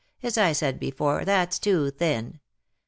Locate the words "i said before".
0.35-1.23